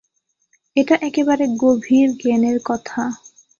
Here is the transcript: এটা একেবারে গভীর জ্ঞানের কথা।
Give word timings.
এটা 0.75 0.95
একেবারে 1.01 1.45
গভীর 1.63 2.07
জ্ঞানের 2.21 2.57
কথা। 2.65 3.01